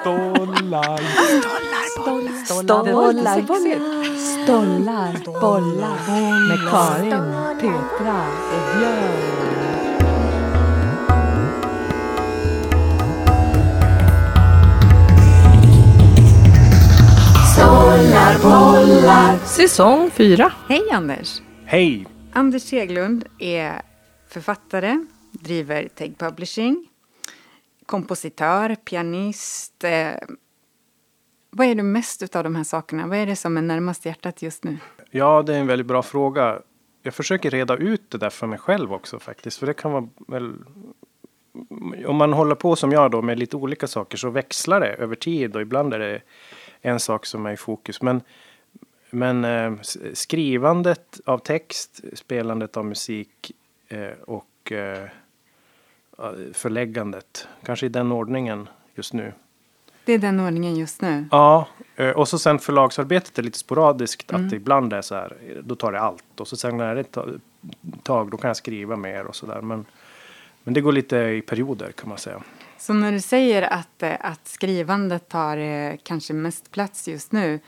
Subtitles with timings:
[0.00, 1.00] Stollar.
[1.90, 3.42] Stollar,
[4.44, 7.10] stollar, bollar med Karin,
[7.60, 9.42] Petra och Björn.
[19.46, 20.52] Säsong fyra.
[20.68, 21.42] Hej Anders!
[21.64, 22.06] Hej!
[22.32, 23.82] Anders Seglund är
[24.28, 26.86] författare, driver Take Publishing,
[27.92, 29.84] kompositör, pianist.
[29.84, 30.12] Eh,
[31.50, 33.06] vad är du mest utav de här sakerna?
[33.06, 34.78] Vad är det som är närmast hjärtat just nu?
[35.10, 36.62] Ja, det är en väldigt bra fråga.
[37.02, 39.58] Jag försöker reda ut det där för mig själv också faktiskt.
[39.58, 40.54] För det kan vara väl...
[42.06, 45.14] Om man håller på som jag då med lite olika saker så växlar det över
[45.14, 46.20] tid och ibland är det
[46.80, 48.02] en sak som är i fokus.
[48.02, 48.20] Men,
[49.10, 49.72] men eh,
[50.12, 53.52] skrivandet av text, spelandet av musik
[53.88, 55.08] eh, och eh,
[56.52, 57.48] förläggandet.
[57.64, 59.32] Kanske i den ordningen just nu.
[60.04, 61.24] Det är den ordningen just nu.
[61.30, 64.30] Ja, eh, och så sen förlagsarbetet är lite sporadiskt.
[64.32, 64.46] Mm.
[64.46, 66.40] Att ibland är så här, då tar det allt.
[66.40, 67.26] Och så sen när det är ett ta-
[68.02, 69.60] tag, då kan jag skriva mer och så där.
[69.60, 69.84] Men,
[70.64, 72.42] men det går lite i perioder kan man säga.
[72.78, 77.60] Så när du säger att, eh, att skrivandet tar eh, kanske mest plats just nu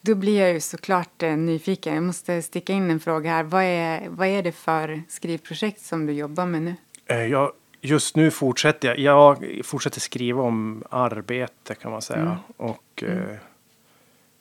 [0.00, 1.94] då blir jag ju såklart eh, nyfiken.
[1.94, 3.42] Jag måste sticka in en fråga här.
[3.42, 6.74] Vad är, vad är det för skrivprojekt som du jobbar med nu?
[7.06, 7.52] Eh, Jag,
[7.82, 8.98] just nu fortsätter jag.
[8.98, 12.20] Jag fortsätter skriva om arbete kan man säga.
[12.20, 12.36] Mm.
[12.56, 13.36] Och eh,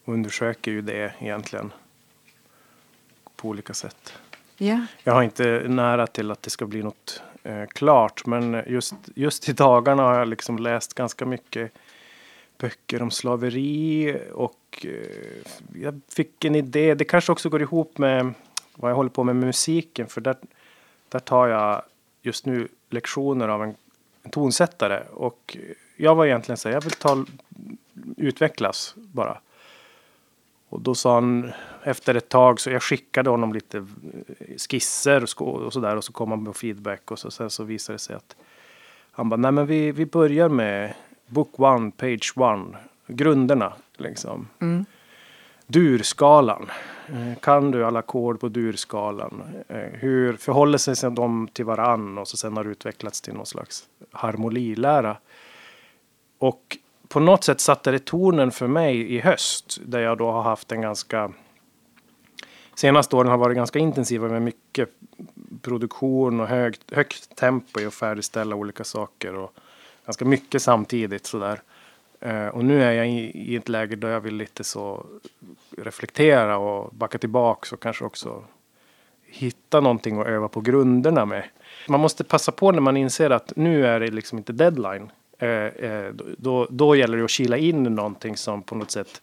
[0.06, 1.74] undersöker ju det egentligen.
[3.36, 4.14] På olika sätt.
[4.58, 8.26] Ja, Jag har inte nära till att det ska bli något eh, klart.
[8.26, 11.72] Men just, just i dagarna har jag liksom läst ganska mycket
[12.58, 14.18] böcker om slaveri.
[14.34, 16.96] Och eh, jag fick en idé.
[16.96, 18.34] Det kanske också går ihop med
[18.76, 20.08] vad jag håller på med med musiken.
[20.08, 20.36] För där,
[21.10, 21.82] där tar jag
[22.22, 23.76] just nu lektioner av en,
[24.32, 25.04] tonsättare.
[25.14, 25.58] Och
[25.98, 27.26] jag var egentligen så här, jag vill ta,
[28.18, 29.38] utvecklas bara.
[30.70, 31.52] Och då sa han
[31.84, 36.32] efter ett tag så jag skickade honom lite eh, skisser och, sådär och så kom
[36.32, 38.36] han med feedback och så, sen så visade det sig att
[39.12, 40.94] han bara, nej men vi, vi börjar med
[41.28, 42.78] book one, page one,
[43.08, 44.48] grunderna liksom.
[45.68, 46.70] Durskalan.
[47.12, 49.44] Eh, kan du alla ackord på durskalan?
[49.68, 52.18] Eh, hur förhåller sig de till varann?
[52.18, 55.18] Och så sen har det utvecklats till någon slags harmonilära.
[56.38, 56.78] Och
[57.08, 59.80] på något sätt satte det tonen för mig i höst.
[59.86, 61.32] Där jag då har haft en ganska...
[62.76, 64.90] Senaste åren har varit ganska intensiva med mycket
[65.62, 69.36] produktion och högt, högt tempo i att färdigställa olika saker.
[69.36, 69.54] Och
[70.06, 71.62] ganska mycket samtidigt sådär.
[72.22, 75.06] Eh, och nu är jag i, i ett läge där jag vill lite så
[75.78, 78.44] reflektera och backa tillbaks och kanske också
[79.26, 81.44] hitta någonting att öva på grunderna med.
[81.88, 85.12] Man måste passa på när man inser att nu är det liksom inte deadline.
[85.38, 89.22] Eh, eh, då, då gäller det att kila in någonting som på något sätt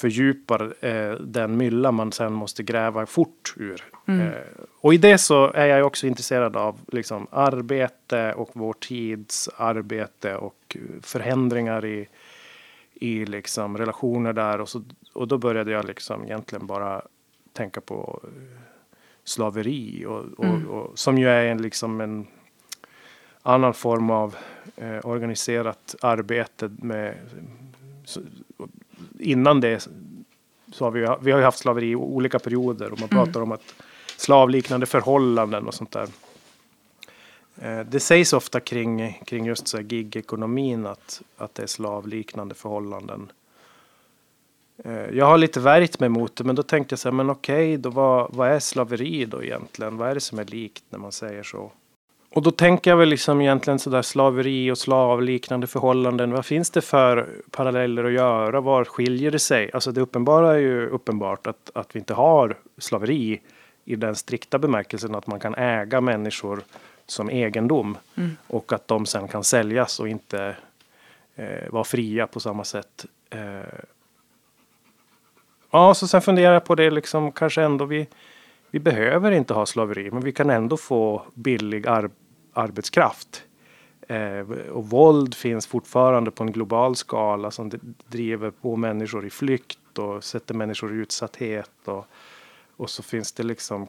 [0.00, 3.84] fördjupar eh, den mylla man sen måste gräva fort ur.
[4.06, 4.30] Eh,
[4.80, 10.36] och i det så är jag också intresserad av liksom, arbete och vår tids arbete
[10.36, 12.08] och förändringar i,
[12.94, 14.60] i liksom, relationer där.
[14.60, 17.02] Och, så, och då började jag liksom egentligen bara
[17.52, 18.60] tänka på eh,
[19.24, 22.26] slaveri och, och, och, som ju är en, liksom en
[23.42, 24.36] annan form av
[24.76, 27.14] eh, organiserat arbete med
[29.20, 29.88] innan det
[30.72, 33.52] så har vi, vi har ju haft slaveri i olika perioder och man pratar om
[33.52, 33.74] att
[34.16, 36.08] slavliknande förhållanden och sånt där.
[37.60, 43.32] Eh, Det sägs ofta kring, kring just så gig-ekonomin att, att det är slavliknande förhållanden.
[44.84, 47.30] Eh, Jag har lite värjt mig mot det, men då tänkte jag så här, men
[47.30, 49.96] okej, då vad, vad är slaveri då egentligen?
[49.96, 51.72] Vad är det som är likt när man säger så?
[52.32, 56.32] Och då tänker jag väl liksom egentligen sådär slaveri och slavliknande förhållanden.
[56.32, 58.60] Vad finns det för paralleller att göra?
[58.60, 59.70] Var skiljer det sig?
[59.72, 63.40] Alltså det uppenbara är ju uppenbart att, att vi inte har slaveri
[63.84, 66.60] i den strikta bemärkelsen att man kan äga människor
[67.06, 67.96] som egendom
[68.46, 70.56] och att de sen kan säljas och inte
[71.36, 73.06] eh, vara fria på samma sätt.
[73.30, 73.80] Eh,
[75.70, 78.06] ja, så sen funderar jag på det liksom kanske ändå vi
[78.70, 82.10] vi behöver inte ha slaveri, men vi kan ändå få billig ar
[82.52, 83.42] arbetskraft.
[84.08, 87.70] Eh, och våld finns fortfarande på en global skala som
[88.06, 91.70] driver på människor i flykt och sätter människor i utsatthet.
[91.84, 92.06] Och,
[92.76, 93.86] och så finns det liksom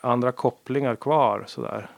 [0.00, 1.90] andra kopplingar kvar sådär.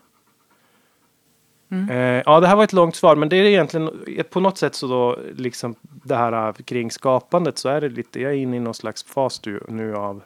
[1.73, 3.91] Eh, ja, det här var ett långt svar, men det är egentligen
[4.31, 8.21] på något sätt så då liksom det här eh, kring skapandet så är det lite,
[8.21, 10.23] jag är inne i någon slags fas nu av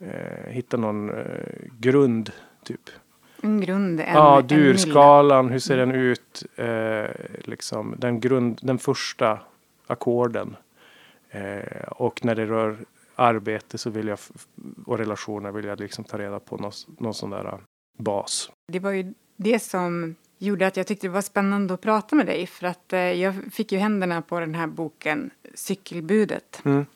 [0.00, 1.24] eh, hitta någon eh,
[1.78, 2.32] grund
[2.64, 2.90] typ.
[3.42, 6.42] En grund, en, ja, durskalan, hur ser den ut?
[6.56, 7.10] Eh,
[7.44, 9.40] liksom, den, grund, den första
[9.86, 10.56] ackorden.
[11.30, 12.76] Eh, och när det rör
[13.14, 14.18] arbete så vill jag,
[14.86, 17.58] och relationer vill jag liksom ta reda på någon, någon sån där
[17.98, 18.50] bas.
[18.72, 22.26] Det var ju det som gjorde att jag tyckte det var spännande att prata med
[22.26, 22.46] dig.
[22.46, 26.62] För att eh, jag fick ju händerna på den här boken Cykelbudet.
[26.64, 26.86] Mm.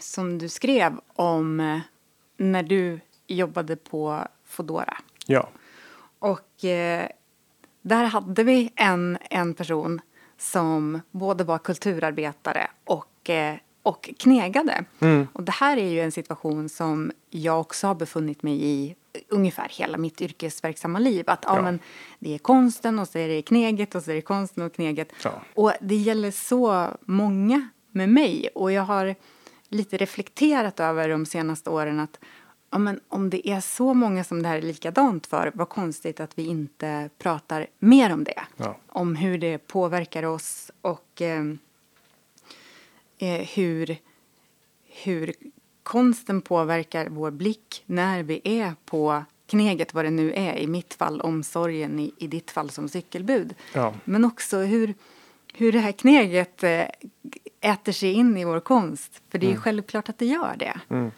[0.00, 1.78] Som du skrev om eh,
[2.42, 4.96] när du jobbade på Fodora.
[5.26, 5.48] Ja.
[6.18, 7.08] Och eh,
[7.82, 10.00] där hade vi en, en person
[10.38, 14.84] som både var kulturarbetare och, eh, och knegade.
[15.00, 15.26] Mm.
[15.32, 18.94] Och det här är ju en situation som jag också har befunnit mig i
[19.28, 21.24] ungefär hela mitt yrkesverksamma liv.
[21.26, 21.56] Att ja.
[21.56, 21.62] ja.
[21.62, 21.78] men,
[22.18, 25.12] det är konsten och så är det kneget och så är det konsten och kneget.
[25.24, 25.42] Ja.
[25.54, 28.48] Och det gäller så många med mig.
[28.54, 29.14] Och jag har
[29.72, 32.18] lite reflekterat över de senaste åren att
[32.70, 36.20] ja, men om det är så många som det här är likadant för, vad konstigt
[36.20, 38.42] att vi inte pratar mer om det.
[38.56, 38.76] Ja.
[38.86, 41.44] Om hur det påverkar oss och eh,
[43.18, 43.96] eh, hur,
[45.02, 45.34] hur
[45.82, 50.56] konsten påverkar vår blick när vi är på kneget, vad det nu är.
[50.56, 53.54] I mitt fall omsorgen, i, i ditt fall som cykelbud.
[53.74, 53.94] Ja.
[54.04, 54.94] Men också hur,
[55.54, 56.84] hur det här kneget eh,
[57.62, 59.22] äter sig in i vår konst.
[59.28, 59.62] För det är mm.
[59.62, 60.80] självklart att det gör det.
[60.88, 61.10] Mm.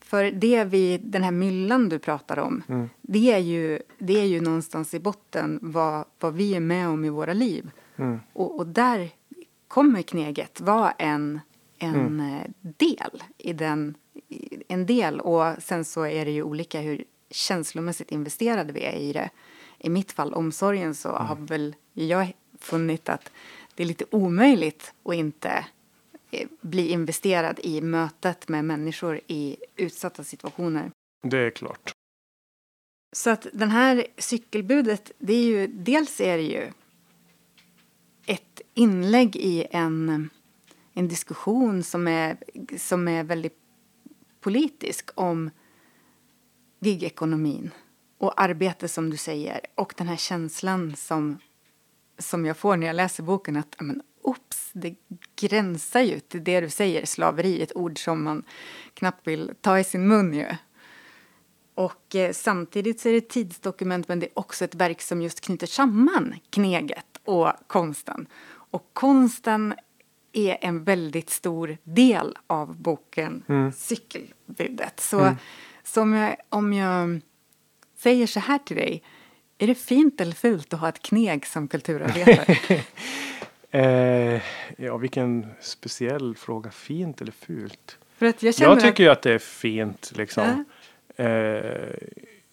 [0.00, 2.88] För det vi, den här myllan du pratar om, mm.
[3.00, 7.04] det, är ju, det är ju någonstans i botten vad, vad vi är med om
[7.04, 7.70] i våra liv.
[7.96, 8.20] Mm.
[8.32, 9.10] Och, och där
[9.68, 11.40] kommer kneget vara en,
[11.78, 12.20] en Mm.
[12.20, 13.94] eh, del i den,
[14.68, 19.12] en del och sen så är det ju olika hur känslomässigt investerade vi är i
[19.12, 19.30] det.
[19.78, 21.26] I mitt fall omsorgen så Mm.
[21.26, 23.30] har väl jag funnit att
[23.80, 25.66] det är lite omöjligt att inte
[26.30, 30.90] eh, bli investerad i mötet med människor i utsatta situationer.
[31.22, 31.92] Det är klart.
[33.12, 36.72] Så att den här cykelbudet, det är ju, dels är det ju
[38.26, 40.30] ett inlägg i en,
[40.92, 42.36] en diskussion som är,
[42.78, 43.58] som är väldigt
[44.40, 45.50] politisk om
[46.80, 47.70] gigekonomin
[48.18, 51.38] och arbete som du säger och den här känslan som,
[52.20, 54.94] som jag får när jag läser boken att men, oops, det
[55.40, 58.42] gränsar ju till det du säger, slaveri, ett ord som man
[58.94, 60.46] knappt vill ta i sin mun ju.
[61.74, 65.22] Och eh, samtidigt så är det ett tidsdokument men det är också ett verk som
[65.22, 68.26] just knyter samman kneget och konsten.
[68.48, 69.74] Och konsten
[70.32, 73.72] är en väldigt stor del av boken Mm.
[73.72, 75.00] Cykelbudet.
[75.00, 75.34] Så, Mm.
[75.84, 77.20] så om, jag, om jag
[77.96, 79.02] säger så här till dig,
[79.62, 82.56] är det fint eller fult att ha ett kneg som kulturarbetare?
[83.72, 84.40] Eh,
[84.76, 86.70] ja, vilken speciell fråga.
[86.70, 87.98] Fint eller fult?
[88.18, 90.64] För att jag Jag tycker ju att det är fint liksom.
[91.16, 91.26] Eh,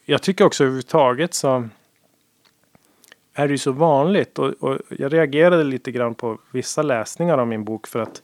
[0.06, 1.69] jag tycker också överhuvudtaget så
[3.33, 7.48] är det ju så vanligt och, och jag reagerade lite grann på vissa läsningar av
[7.48, 8.21] min bok för att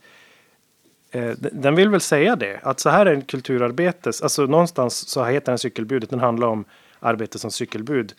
[1.12, 5.24] eh, den vill väl säga det att så här är en kulturarbetes, alltså någonstans så
[5.24, 6.66] heter den cykelbudet, den handlar om
[7.00, 8.14] arbete som cykelbud.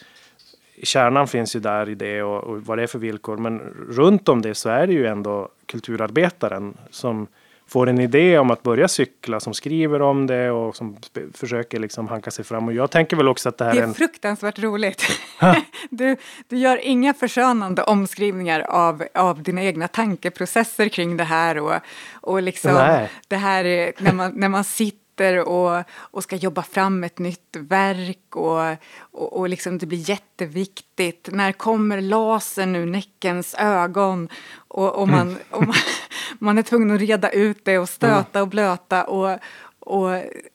[0.85, 3.59] Kärnan finns ju där i det och, och vad det är för villkor men
[3.91, 7.27] runt om det så är det ju ändå kulturarbetaren som
[7.67, 10.97] får en idé om att börja cykla, som skriver om det och som
[11.35, 12.67] försöker liksom hanka sig fram.
[12.67, 13.95] Och jag tänker väl också att det här Det är är en...
[13.95, 15.03] fruktansvärt roligt.
[15.91, 16.17] du,
[16.49, 21.75] du gör inga förskönande omskrivningar av, av dina egna tankeprocesser kring det här och,
[22.12, 23.11] och liksom Nej.
[23.29, 27.56] det här är när man, när man sitter och, och ska jobba fram ett nytt
[27.56, 31.28] verk och, och, och liksom det blir jätteviktigt.
[31.33, 34.28] När kommer lasern ur Näckens ögon?
[34.68, 35.75] Och, och, man, och man,
[36.38, 39.38] man är tvungen att reda ut det och stöta och blöta och,
[39.80, 40.11] och,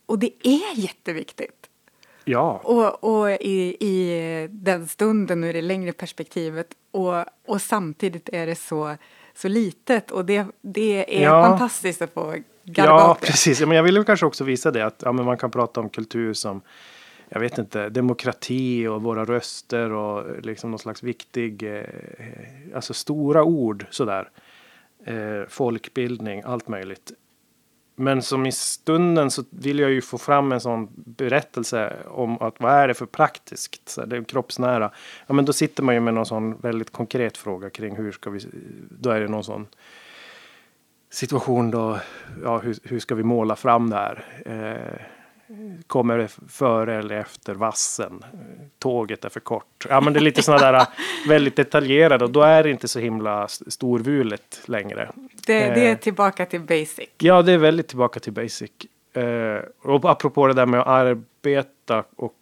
[0.06, 1.56] och det är jätteviktigt.
[2.26, 8.30] Ja, Och, och i, i den stunden och i det längre perspektivet och, och samtidigt
[8.30, 8.96] är det så,
[9.36, 11.44] så litet och det, det är Ja.
[11.50, 12.36] fantastiskt att få
[12.76, 13.28] ja upp det.
[13.28, 13.60] precis.
[13.60, 15.90] Ja, men jag ville kanske också visa det att ja, men man kan prata om
[15.90, 16.62] kultur som
[17.30, 21.84] jag vet inte, demokrati och våra röster och liksom någon slags viktig, eh,
[22.76, 24.30] alltså stora ord sådär.
[25.06, 27.12] Eh, folkbildning, allt möjligt.
[27.96, 32.60] Men som i stunden så vill jag ju få fram en sån berättelse om att
[32.60, 34.92] vad är det för praktiskt, så det är kroppsnära.
[35.28, 38.30] Ja men då sitter man ju med någon sån väldigt konkret fråga kring hur ska
[38.30, 38.40] vi,
[38.90, 39.68] då är det någon sån
[41.10, 42.00] situation då,
[42.44, 44.26] ja hur, hur ska vi måla fram det här?
[44.46, 45.06] Eh,
[45.88, 48.26] kommer det före eller efter vassen?
[48.80, 49.86] Tåget är för kort.
[49.90, 50.88] Ja men det är lite sådana där
[51.28, 55.12] väldigt detaljerade och då är det inte så himla storvulet längre.
[55.46, 55.98] Det, det är Eh.
[55.98, 57.10] tillbaka till basic.
[57.18, 58.72] Ja, det är väldigt tillbaka till basic.
[59.14, 62.34] Eh, och apropå det där med att arbeta och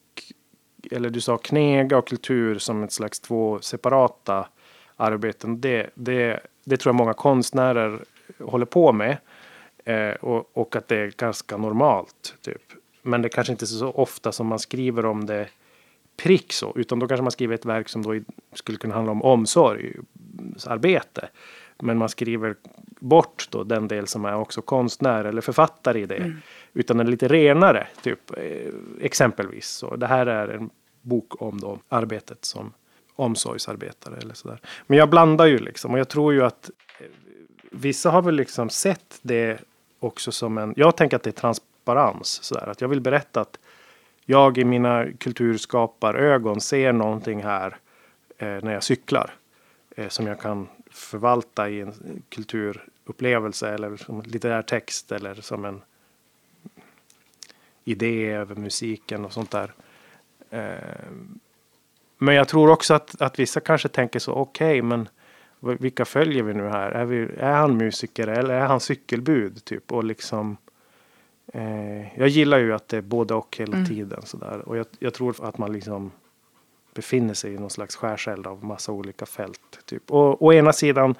[0.91, 4.47] eller du sa knega och kultur som ett slags två separata
[4.95, 5.62] arbeten.
[5.62, 8.00] Det, det, det tror jag många konstnärer
[8.39, 9.17] håller på med.
[9.86, 12.36] Eh, och, och, att det är ganska normalt.
[12.41, 12.62] Typ.
[13.01, 15.48] Men det kanske inte är så ofta som man skriver om det
[16.17, 18.20] prick så, utan då kanske man skriver ett verk som då
[18.53, 21.29] skulle kunna handla om omsorgsarbete.
[21.79, 22.56] Men man skriver
[23.00, 26.15] bort då den del som är också konstnär eller författare i det.
[26.15, 26.38] Mm.
[26.74, 29.67] Utan är lite renare, typ eh, exempelvis.
[29.67, 30.70] Så det här är en
[31.01, 32.74] bok om då arbetet som
[33.15, 34.60] omsorgsarbetare eller sådär.
[34.88, 37.06] Men jag blandar ju liksom och jag tror ju att eh,
[37.77, 39.62] vissa har väl liksom sett det
[40.00, 43.60] också som en, jag tänker att det är transparens sådär, att jag vill berätta att
[44.25, 47.77] jag i mina kulturskaparögon ser någonting här
[48.38, 49.36] eh, när jag cyklar
[49.96, 55.81] eh, som jag kan förvalta i en kulturupplevelse eller som litterär text eller som en
[57.84, 59.74] idé över musiken och sånt där.
[60.50, 61.12] Eh,
[62.17, 65.10] men jag tror också att, att vissa kanske tänker så, okej, okay, men
[65.59, 66.91] vilka följer vi nu här?
[66.91, 69.65] Är, vi, är han musiker eller är han cykelbud?
[69.65, 70.57] Typ och liksom.
[71.53, 73.87] Eh, jag gillar ju att det är både och hela mm.
[73.87, 76.11] tiden sådär och jag, jag, tror att man liksom
[76.93, 79.79] befinner sig i någon slags skärseld av massa olika fält.
[79.85, 80.11] Typ.
[80.11, 81.15] Och å ena sidan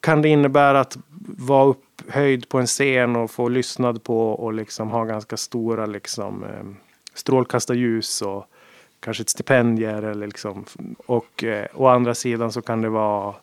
[0.00, 0.98] kan det innebära att
[1.38, 6.44] vara upphöjd på en scen och få lyssnad på och liksom ha ganska stora liksom
[6.44, 6.64] eh,
[7.14, 8.46] strålkastarljus och
[9.04, 10.64] kanske ett stipendier eller liksom.
[11.06, 13.34] Och eh, å andra sidan så kan det vara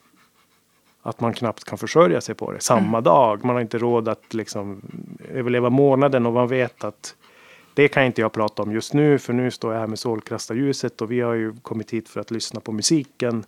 [1.01, 3.03] att man knappt kan försörja sig på det samma mm.
[3.03, 3.45] dag.
[3.45, 4.81] Man har inte råd att liksom
[5.29, 7.15] överleva månaden och man vet att
[7.73, 11.01] det kan inte jag prata om just nu för nu står jag här med solkrastarljuset
[11.01, 13.43] och vi har ju kommit hit för att lyssna på musiken.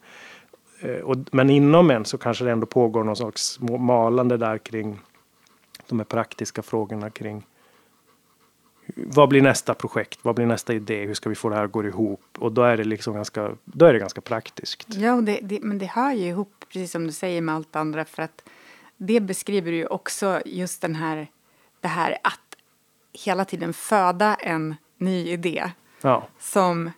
[0.82, 5.00] Eh, och, men inom en så kanske det ändå pågår någon slags malande där kring
[5.90, 7.46] de här praktiska frågorna kring
[8.96, 10.20] vad blir nästa projekt?
[10.22, 11.06] Vad blir nästa idé?
[11.06, 12.22] Hur ska vi få det här att gå ihop?
[12.38, 14.86] Och då är det liksom ganska, då är det ganska praktiskt.
[14.94, 18.06] Ja, det, det, men det hör ju ihop, precis som du säger, med allt andra.
[18.06, 18.44] För att
[18.98, 21.28] det beskriver ju också just den här,
[21.82, 22.40] det här att
[23.14, 25.72] hela tiden föda en ny idé.
[26.02, 26.28] Ja.
[26.40, 26.92] Som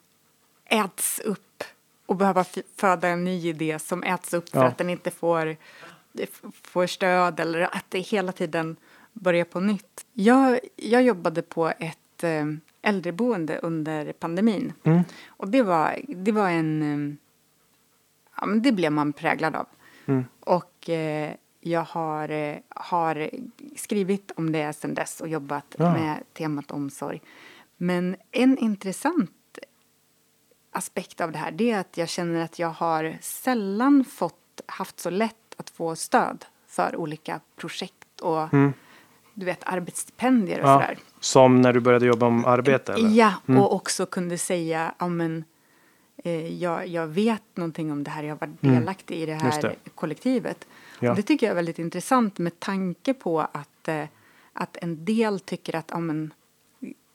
[0.66, 1.64] äts upp
[2.06, 2.46] och behöva
[2.78, 5.56] föda en ny idé som äts upp för att den inte får,
[6.64, 8.78] får stöd eller att det hela tiden
[9.16, 10.06] börja på nytt.
[10.14, 12.46] Jag, jag jobbade på ett eh,
[12.82, 14.74] äldreboende under pandemin.
[14.84, 15.04] Mm.
[15.28, 16.82] Och det var, det var en...
[16.82, 17.16] Eh,
[18.38, 19.68] ja, men det blev man präglad av.
[20.06, 20.26] Mm.
[20.40, 23.30] Och eh, jag har, har
[23.76, 25.94] skrivit om det sen dess och jobbat ja.
[25.94, 27.22] med temat omsorg.
[27.78, 29.32] Men en intressant
[30.72, 35.00] aspekt av det här det är att jag känner att jag har sällan fått haft
[35.00, 38.74] så lätt att få stöd för olika projekt och mm
[39.36, 40.98] du vet, arbetsstipendier och ja, sådär.
[41.20, 42.94] Som när du började jobba om arbete?
[42.94, 43.10] Eller?
[43.10, 43.62] Ja, mm.
[43.62, 45.44] och också kunde säga, ja men
[46.24, 48.80] eh, jag, jag vet någonting om det här, jag har varit mm.
[48.80, 49.24] delaktig mm.
[49.24, 49.76] i det här det.
[49.96, 50.68] kollektivet.
[51.00, 51.10] Ja.
[51.10, 54.04] Och det tycker jag är väldigt intressant med tanke på att, eh,
[54.54, 56.34] att en del tycker att, ja men,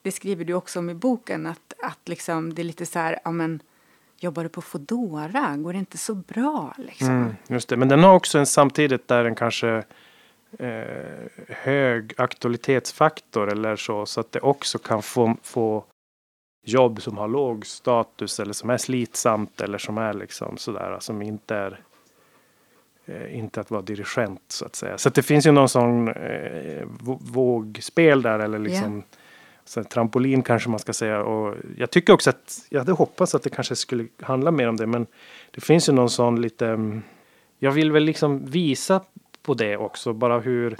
[0.01, 3.19] det skriver du också om i boken, att, att liksom, det är lite så här,
[3.23, 3.61] ja men,
[4.17, 7.09] jobbar du på Fodora, går det inte så bra liksom?
[7.09, 9.83] Mm, just det, men den har också en samtidigt där den kanske
[10.59, 14.05] eh, hög aktualitetsfaktor eller så.
[14.05, 15.83] Så att det också kan få, få
[16.65, 21.21] jobb som har låg status eller som är slitsamt eller som är liksom sådär som
[21.21, 21.79] inte är
[23.05, 24.97] eh, inte att vara dirigent så att säga.
[24.97, 26.87] Så att det finns ju någon sån eh,
[27.21, 29.05] vågspel där eller liksom yeah.
[29.65, 31.23] så trampolin kanske man ska säga.
[31.23, 34.77] Och jag tycker också att jag hade hoppats att det kanske skulle handla mer om
[34.77, 35.07] det men
[35.51, 37.01] det finns ju någon sån lite mm,
[37.63, 39.01] jag vill väl liksom visa
[39.43, 40.13] på det också.
[40.13, 40.77] Bara hur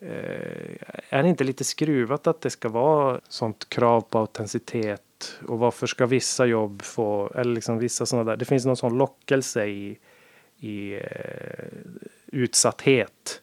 [0.00, 0.76] eh,
[1.08, 5.00] är det inte lite skruvat att det ska vara sånt krav på autenticitet?
[5.48, 8.98] Och varför ska vissa jobb få, eller liksom vissa sådana där, det finns någon sån
[8.98, 9.98] lockelse i,
[10.58, 11.64] i eh,
[12.26, 13.40] utsatthet.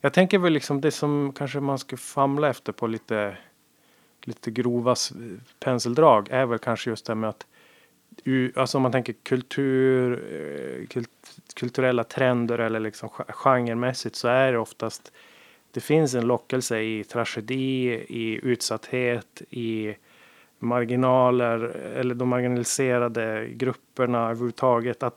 [0.00, 3.36] Jag tänker väl liksom det som kanske man ska famla efter på lite,
[4.24, 4.94] lite grova
[5.60, 7.46] penseldrag är väl kanske just det med att
[8.54, 11.10] alltså om man tänker kultur, eh, kult,
[11.54, 15.12] kulturella trender eller liksom genremässigt så är det oftast
[15.72, 19.94] det finns en lockelse i tragedi, i utsatthet, i
[20.58, 21.58] marginaler
[21.96, 25.02] eller de marginaliserade grupperna överhuvudtaget.
[25.02, 25.16] Att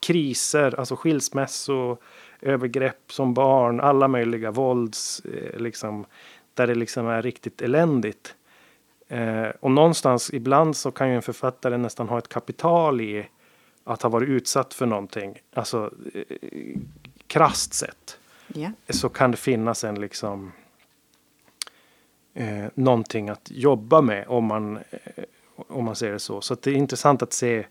[0.00, 1.96] kriser, alltså skilsmässor,
[2.40, 6.06] övergrepp som barn, alla möjliga vålds, eh, liksom,
[6.54, 8.34] där det liksom är riktigt eländigt.
[9.10, 13.28] Eh, och någonstans ibland så kan ju en författare nästan ha ett kapital i
[13.84, 15.38] att ha varit utsatt för någonting.
[15.52, 16.76] Alltså eh,
[17.26, 18.18] krasst sett.
[18.54, 18.72] Yeah.
[18.88, 20.52] Så kan det finnas en liksom
[22.34, 25.24] eh, någonting att jobba med om man, eh,
[25.56, 26.40] om man ser det så.
[26.40, 27.66] Så det är intressant att se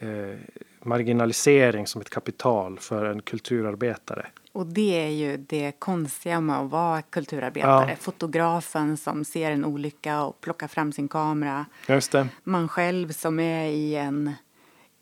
[0.00, 0.38] eh,
[0.82, 4.26] marginalisering som ett kapital för en kulturarbetare.
[4.56, 7.90] Och det är ju det konstiga med att vara kulturarbetare.
[7.90, 7.96] Ja.
[7.96, 11.66] Fotografen som ser en olycka och plockar fram sin kamera.
[11.88, 12.28] Just det.
[12.44, 14.32] Man själv som är i en,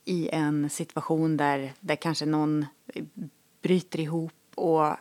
[0.05, 2.67] i en situation där, där kanske någon
[3.63, 4.97] bryter ihop och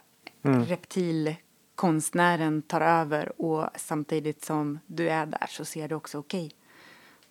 [0.46, 0.66] Mm.
[0.66, 6.52] reptilkonstnären tar över och samtidigt som du är där så ser du också okej.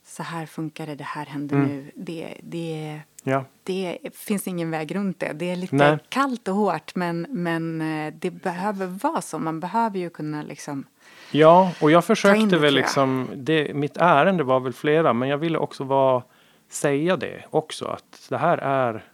[0.04, 1.68] Så här funkar det, det här händer Mm.
[1.68, 1.90] nu.
[1.94, 3.44] Det, det, Ja.
[3.62, 5.32] det finns ingen väg runt det.
[5.32, 5.98] Det är lite Nej.
[6.08, 9.38] kallt och hårt men, men eh, det behöver vara så.
[9.38, 10.84] Man behöver ju kunna liksom
[11.30, 15.58] Ja, och jag försökte väl liksom, det, mitt ärende var väl flera, men jag ville
[15.58, 16.22] också vara,
[16.68, 19.04] säga det också, att det här är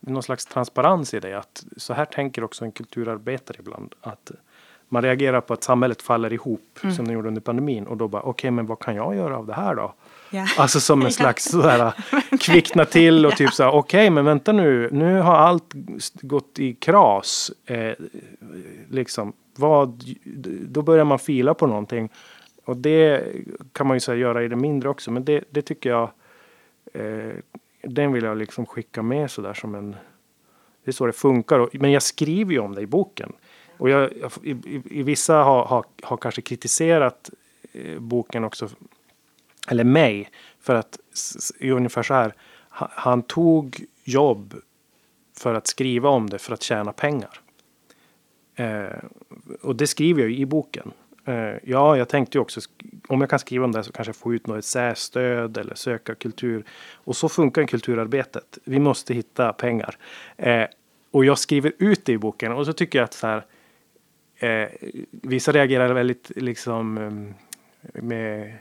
[0.00, 4.30] någon slags transparens i det, att så här tänker också en kulturarbetare ibland, att
[4.88, 6.94] man reagerar på att samhället faller ihop, Mm.
[6.94, 9.46] som det gjorde under pandemin, och då bara, okej, men vad kan jag göra av
[9.46, 9.94] det här då?
[10.30, 10.46] Ja.
[10.58, 11.92] Alltså som en slags sådär
[12.40, 15.74] kvickna till och typ så här, okej men vänta nu, nu har allt
[16.20, 17.52] gått i kras.
[17.66, 17.92] Eh,
[18.90, 20.04] liksom, vad,
[20.68, 22.08] då börjar man fila på någonting.
[22.64, 23.24] Och det
[23.72, 26.10] kan man ju så göra i det mindre också, men det, det tycker jag,
[26.92, 27.32] eh,
[27.82, 29.96] den vill jag liksom skicka med sådär som en,
[30.84, 31.68] det är så det funkar.
[31.72, 33.32] Men jag skriver ju om det i boken.
[33.76, 34.10] Och jag,
[34.42, 37.30] i, i, i vissa har, har, har kanske kritiserat
[37.72, 38.68] eh, boken också
[39.68, 40.30] eller mig,
[40.60, 40.98] för att
[41.60, 42.34] ungefär så här.
[42.68, 44.54] Han tog jobb
[45.36, 47.40] för att skriva om det för att tjäna pengar.
[48.56, 48.98] Eh,
[49.62, 50.92] och det skriver jag ju i boken.
[51.24, 52.60] Eh, ja, jag tänkte ju också
[53.08, 56.14] om jag kan skriva om det så kanske jag får ut något särstöd eller söka
[56.14, 56.64] kultur.
[56.94, 58.58] Och så funkar kulturarbetet.
[58.64, 59.96] Vi måste hitta pengar.
[60.36, 60.66] Eh,
[61.10, 63.44] och jag skriver ut det i boken och så tycker jag att så här.
[64.36, 64.68] Eh,
[65.10, 68.58] vissa reagerar väldigt liksom eh, med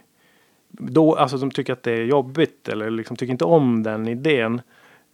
[0.79, 4.61] då, alltså de tycker att det är jobbigt eller liksom tycker inte om den idén.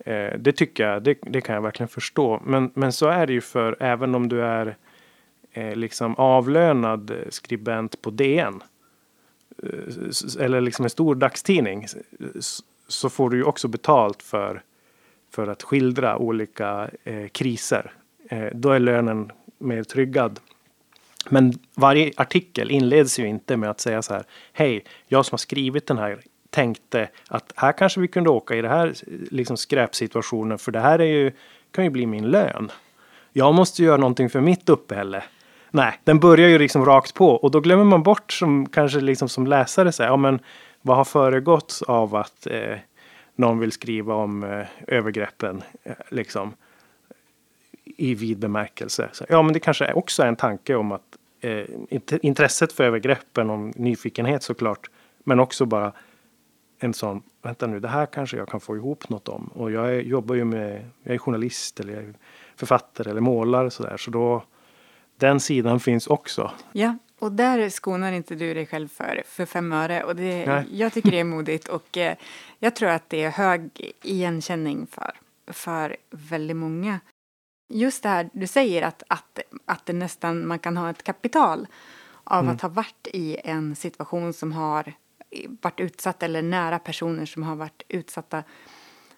[0.05, 2.41] Eh, det tycker jag, det, det kan jag verkligen förstå.
[2.45, 4.75] Men, men så är det ju för även om du är
[5.51, 8.63] eh, liksom avlönad skribent på DN.
[9.63, 11.85] eh, eller liksom en stor dagstidning.
[12.87, 14.61] Så får du ju också betalt för,
[15.31, 17.91] för att skildra olika eh, kriser.
[18.29, 20.39] Eh, då är lönen mer tryggad.
[21.29, 24.23] Men varje artikel inleds ju inte med att säga så här.
[24.53, 28.61] Hej, jag som har skrivit den här tänkte att här kanske vi kunde åka i
[28.61, 28.93] det här
[29.31, 31.31] liksom skräpsituationen för det här är ju,
[31.71, 32.71] kan ju bli min lön.
[33.33, 35.23] Jag måste göra någonting för mitt uppehälle.
[35.71, 39.29] Nej, den börjar ju liksom rakt på och då glömmer man bort som kanske liksom
[39.29, 40.39] som läsare säga, ja men
[40.81, 42.77] vad har föregått av att eh,
[43.35, 46.53] någon vill skriva om eh, övergreppen eh, liksom
[47.83, 49.09] i vid bemärkelse.
[49.11, 52.83] Så, ja, men det kanske också är en tanke om att eh, int- intresset för
[52.83, 54.89] övergreppen, om nyfikenhet såklart,
[55.23, 55.93] men också bara
[56.79, 59.47] en sån, vänta nu, det här kanske jag kan få ihop något om.
[59.53, 62.13] Och jag är, jobbar ju med, jag är journalist eller är
[62.55, 64.43] författare eller målare så där, så då
[65.17, 66.51] den sidan finns också.
[66.71, 70.03] Ja, och där skonar inte du dig själv för, för fem öre.
[70.03, 70.65] Och det, Nej.
[70.71, 72.15] jag tycker det är modigt och eh,
[72.59, 73.69] jag tror att det är hög
[74.03, 75.11] igenkänning för,
[75.47, 76.99] för väldigt många.
[77.69, 81.67] Just det här du säger att, att, att det nästan, man kan ha ett kapital
[82.23, 82.55] av Mm.
[82.55, 84.93] att ha varit i en situation som har
[85.61, 88.43] varit utsatt eller nära personer som har varit utsatta.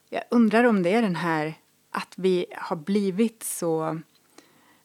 [0.10, 1.54] Jag undrar om det är den här
[1.92, 4.00] att vi har blivit så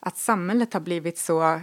[0.00, 1.60] att samhället har blivit så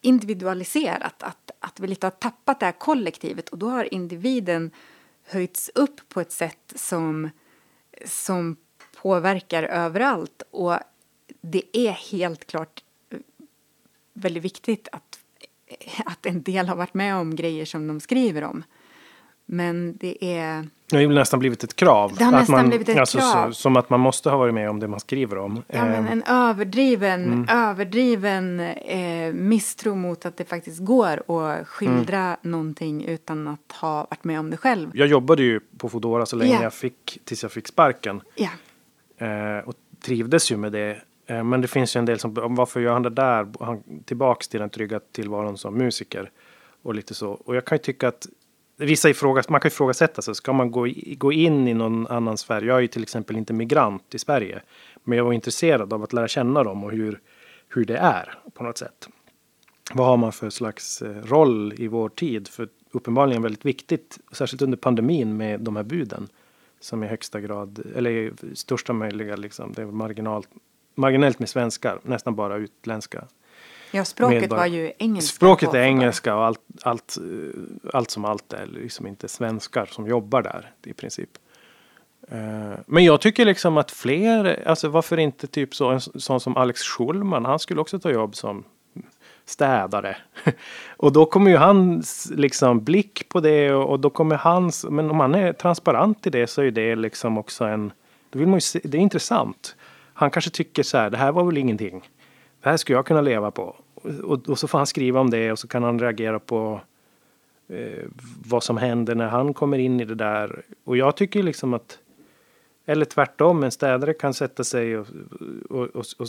[0.00, 4.70] individualiserat, att, att vi lite har tappat det här kollektivet och då har individen
[5.26, 7.30] höjts upp på ett sätt som,
[8.04, 8.56] som
[9.02, 10.42] påverkar överallt.
[10.50, 10.74] Och
[11.40, 12.82] det är helt klart
[14.12, 15.18] väldigt viktigt att,
[16.04, 18.64] att en del har varit med om grejer som de skriver om.
[19.50, 20.68] Men det är...
[20.90, 22.14] Det har ju nästan blivit ett krav.
[22.18, 23.50] Det har att nästan man, blivit ett alltså, krav.
[23.50, 25.62] Så, som att man måste ha varit med om det man skriver om.
[25.66, 32.36] Ja, men Eh, en överdriven, överdriven eh, misstro mot att det faktiskt går att skildra
[32.42, 34.90] någonting utan att ha varit med om det själv.
[34.94, 36.62] jag jobbade ju på Foodora så länge Ja.
[36.62, 38.20] jag fick, tills jag fick sparken.
[38.36, 38.48] Eh,
[39.18, 41.02] Eh, och trivdes ju med det.
[41.26, 43.48] Eh, men det finns ju en del som, varför gör han det där?
[43.60, 46.30] Han, tillbaks till den trygga tillvaron som musiker.
[46.82, 47.30] Och lite så.
[47.30, 48.26] Och jag kan ju tycka att
[48.76, 50.34] vissa ifrågas, man kan ifrågasätta sig.
[50.34, 52.62] Ska man gå, gå in i någon annan sfär?
[52.62, 54.62] Jag är ju till exempel inte migrant i Sverige.
[55.04, 57.20] Men jag var intresserad av att lära känna dem och hur,
[57.68, 59.08] hur det är på något sätt.
[59.92, 62.48] Vad har man för slags eh, roll i vår tid?
[62.48, 66.28] För uppenbarligen väldigt viktigt, särskilt under pandemin med de här buden.
[66.80, 70.48] Som i högsta grad, eller i största möjliga liksom, det är marginalt,
[70.94, 73.24] marginellt med svenskar, nästan bara utländska
[73.90, 75.34] Ja, språket medborg- var ju engelska.
[75.36, 77.18] Språket är engelska och allt, allt,
[77.92, 81.30] allt som allt är liksom inte svenskar som jobbar där i princip.
[82.28, 86.56] Eh, Men jag tycker liksom att fler, alltså varför inte typ så en sån som
[86.56, 88.64] Alex Schulman, han skulle också ta jobb som
[89.48, 90.16] städare.
[90.96, 95.10] Och då kommer ju hans liksom blick på det och, och då kommer hans, men
[95.10, 97.92] om han är transparent i det så är det liksom också en,
[98.30, 99.76] då vill man ju se, det är intressant.
[100.14, 102.08] Han kanske tycker så här, det här var väl ingenting.
[102.62, 103.76] Det här skulle jag kunna leva på.
[104.22, 106.80] Och, och, så får han skriva om det och så kan han reagera på
[107.68, 108.04] eh,
[108.46, 110.62] vad som händer när han kommer in i det där.
[110.84, 111.98] Och jag tycker liksom att
[112.86, 115.06] eller tvärtom, en städare kan sätta sig och,
[115.70, 116.26] och, och, och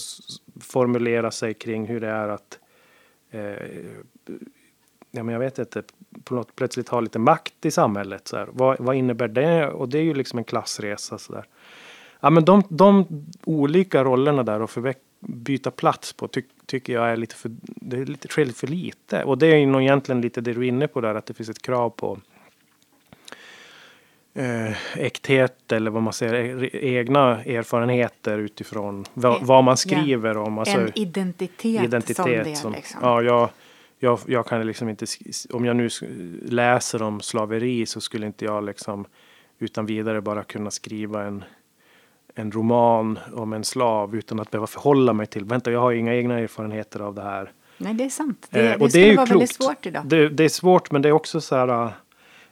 [0.61, 2.68] formulera sig kring hur det är att eh,
[3.31, 3.41] Eh,
[5.11, 5.83] ja, men jag vet inte,
[6.23, 8.27] på något, plötsligt har lite makt i samhället.
[8.27, 8.49] Så här.
[8.51, 9.67] Vad, vad innebär det?
[9.67, 11.17] Och det är ju liksom en klassresa.
[11.17, 11.45] Så där.
[12.19, 13.05] Ja, men de, de
[13.43, 17.97] olika rollerna där och förväck, byta plats på ty, tycker jag är lite för, det
[17.97, 19.23] är lite, sker för lite.
[19.23, 21.33] Och det är ju nog egentligen lite det du är inne på där, att det
[21.33, 22.19] finns ett krav på
[24.95, 29.75] äkthet eller vad man säger, e- egna erfarenheter utifrån vad, Eh, vad man ja.
[29.75, 30.57] skriver om.
[30.59, 32.55] Alltså, en identitet, identitet som det.
[32.55, 32.99] som, liksom.
[33.03, 33.49] ja, jag,
[33.99, 35.05] jag, jag kan liksom inte,
[35.51, 35.89] om jag nu
[36.45, 39.05] läser om slaveri så skulle inte jag liksom
[39.59, 41.43] utan vidare bara kunna skriva en,
[42.35, 46.15] en roman om en slav utan att behöva förhålla mig till, vänta jag har inga
[46.15, 47.51] egna erfarenheter av det här.
[47.77, 48.47] Nej, det är sant.
[48.49, 49.63] Det, Eh, det och skulle är vara väldigt klokt.
[49.73, 50.01] svårt idag.
[50.05, 51.89] Det, det är svårt men det är också så här, äh,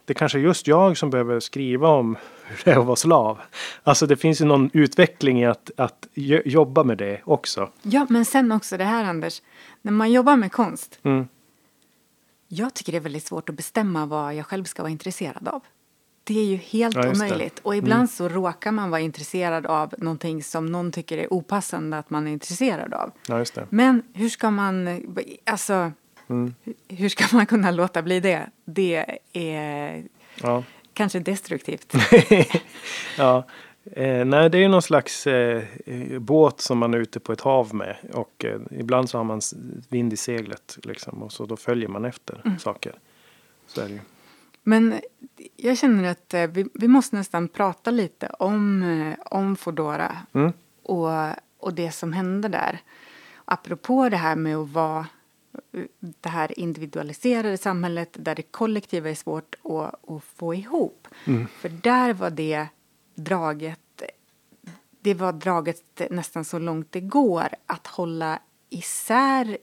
[0.07, 3.39] det kanske är just jag som behöver skriva om hur det är att vara slav.
[3.83, 7.69] Alltså det finns ju någon utveckling i att, att jo- jobba med det också.
[7.81, 9.41] Ja, men sen också det här Anders.
[9.81, 10.99] När man jobbar med konst.
[11.03, 11.27] Mm.
[12.47, 15.61] Jag tycker det är väldigt svårt att bestämma vad jag själv ska vara intresserad av.
[16.23, 17.25] Det är ju helt Ja, just det.
[17.25, 17.59] omöjligt.
[17.59, 22.09] Och ibland så råkar man vara intresserad av någonting som någon tycker är opassande att
[22.09, 23.11] man är intresserad av.
[23.27, 23.45] Ja.
[23.69, 25.01] Men hur ska man,
[25.45, 25.91] alltså,
[26.29, 26.53] Mm.
[26.87, 28.49] hur ska man kunna låta bli det?
[28.65, 30.03] Det är
[30.41, 30.63] Ja.
[30.93, 31.93] kanske destruktivt.
[33.17, 33.43] ja.
[33.91, 35.63] Eh, nej, det är ju någon slags eh,
[36.19, 37.95] båt som man är ute på ett hav med.
[38.13, 39.41] Och eh, ibland så har man
[39.89, 41.23] vind i seglet liksom.
[41.23, 42.59] Och så då följer man efter Mm.
[42.59, 42.93] saker.
[43.67, 43.99] Så är det ju.
[44.63, 44.95] Men
[45.55, 50.51] jag känner att eh, vi, vi måste nästan prata lite om, eh, om Foodora Mm.
[50.83, 51.09] och,
[51.59, 52.79] och det som hände där.
[53.45, 55.05] Apropå det här med att vara
[55.99, 61.07] det här individualiserade samhället där det kollektiva är svårt att, att få ihop.
[61.59, 62.67] För där var det
[63.15, 63.79] draget
[65.01, 68.39] det var draget nästan så långt det går att hålla
[68.69, 69.57] isär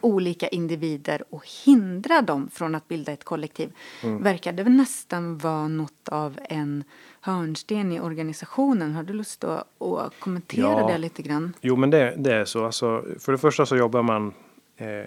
[0.00, 6.08] olika individer och hindra dem från att bilda ett kollektiv verkade väl nästan vara något
[6.08, 6.84] av en
[7.20, 8.94] hörnsten i organisationen.
[8.94, 10.86] Har du lust att, att kommentera Ja.
[10.92, 11.52] det lite grann?
[11.60, 12.64] Jo, men det, det är så.
[12.64, 14.32] Alltså, för det första så jobbar man
[14.76, 15.04] eh,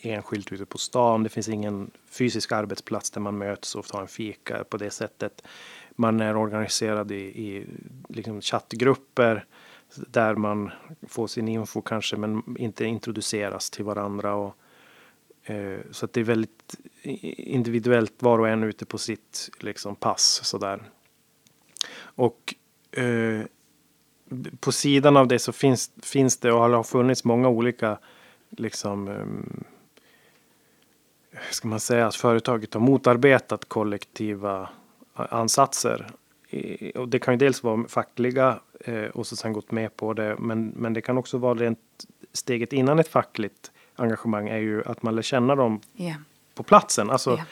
[0.00, 1.22] enskilt ute på stan.
[1.22, 5.42] Det finns ingen fysisk arbetsplats där man möts och tar en fika på det sättet.
[5.96, 7.66] Man är organiserad i, i
[8.08, 9.44] liksom chattgrupper
[9.94, 10.70] där man
[11.08, 14.34] får sin info kanske men inte introduceras till varandra.
[14.34, 14.56] Och,
[15.50, 20.40] eh, så att det är väldigt individuellt var och en ute på sitt liksom, pass
[20.44, 20.82] sådär.
[21.98, 22.54] Och
[22.92, 23.42] eh,
[24.60, 27.98] på sidan av det så finns, finns det och har funnits många olika
[28.50, 29.64] liksom um,
[31.50, 34.68] ska man säga att företaget har motarbetat kollektiva
[35.14, 36.06] ansatser.
[36.94, 40.36] Och det kan ju dels vara fackliga eh, och så sen gått med på det.
[40.38, 41.78] Men, men det kan också vara rent
[42.32, 46.14] steget innan ett fackligt engagemang är ju att man lär känna dem Ja.
[46.54, 47.10] på platsen.
[47.10, 47.44] Alltså, Ja.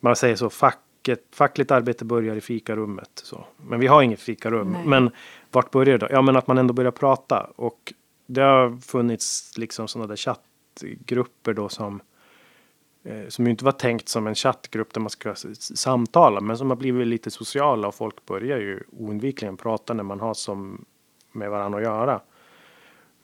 [0.00, 3.10] Man säger så, facket, fackligt arbete börjar i fikarummet.
[3.14, 3.44] Så.
[3.56, 4.72] Men vi har inget fikarum.
[4.72, 4.86] Nej.
[4.86, 5.10] Men
[5.50, 6.12] vart börjar det då?
[6.14, 7.40] Ja, men att man ändå börjar prata.
[7.56, 7.92] Och
[8.26, 12.00] det har funnits liksom sådana där chattgrupper då som
[13.04, 16.70] eh, som ju inte var tänkt som en chattgrupp där man ska samtala, men som
[16.70, 20.84] har blivit lite sociala och folk börjar ju oundvikligen prata när man har som
[21.32, 22.20] med varandra att göra.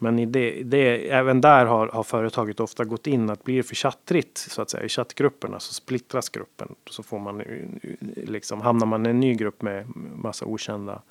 [0.02, 3.62] Men i det, det, även där har, har företaget ofta gått in att blir det
[3.62, 6.74] för chattrigt så att säga i chattgrupperna så splittras gruppen.
[6.90, 7.46] Så får man eh,
[8.16, 9.86] liksom, hamnar man i en ny grupp med
[10.16, 11.02] massa okända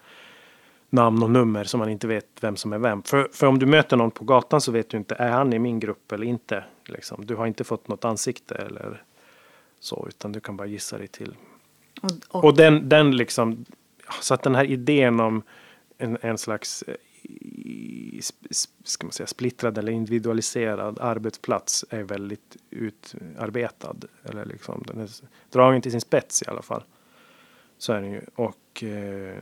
[0.89, 3.04] namn och nummer som man inte vet vem som är vem.
[3.04, 5.60] För, för om du möter någon på gatan så vet du inte, är han i
[5.60, 6.63] min grupp eller inte?
[6.86, 7.25] Liksom.
[7.25, 9.04] Du har inte fått något ansikte eller
[9.80, 11.36] så, utan du kan bara gissa dig till.
[12.02, 13.65] Och, och, Och den, den liksom,
[14.21, 15.41] så att den här idén om
[15.97, 18.21] en, en slags eh, i-
[18.84, 23.95] ska man säga, splittrad eller individualiserad arbetsplats är väldigt utarbetad.
[24.23, 25.10] Eller liksom, den är
[25.49, 26.84] dragen till sin spets i alla fall.
[27.78, 28.21] Så är den ju.
[28.36, 29.38] Och eh,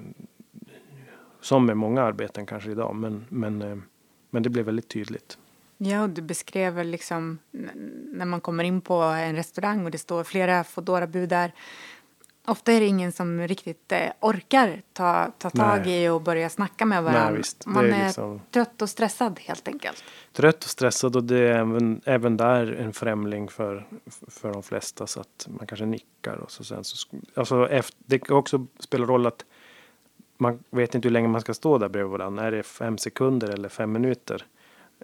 [1.42, 2.96] som med många arbeten kanske idag.
[2.96, 3.78] Men, men, eh,
[4.30, 5.38] men det blev väldigt tydligt.
[5.78, 7.40] Ja, och du beskrev liksom
[8.14, 11.34] när man kommer in på en restaurang och det står flera Foodora-bud
[12.48, 16.04] Ofta är det ingen som riktigt eh, orkar ta, ta tag Nej.
[16.04, 17.42] i och börja snacka med varandra.
[17.66, 18.42] Man är, är liksom...
[18.52, 20.04] trött och stressad helt enkelt.
[20.34, 23.88] Trött och stressad och det är även, även där en främling för,
[24.28, 28.20] för de flesta så att man kanske nickar och så sen så, alltså efter, det
[28.20, 29.46] kan också spela roll att
[30.38, 32.44] man vet inte hur länge man ska stå där bredvid varandra.
[32.44, 34.46] Är det fem sekunder eller fem minuter?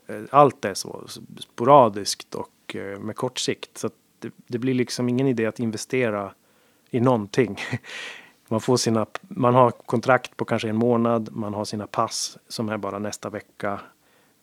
[0.08, 1.08] Eh, allt är så
[1.40, 3.78] sporadiskt och eh, med kort sikt.
[3.78, 6.34] Så det, det, blir liksom ingen idé att investera
[6.90, 7.60] i någonting.
[8.48, 12.70] Man, får sina, man har kontrakt på kanske en månad, man har sina pass som
[12.70, 13.80] är bara nästa vecka.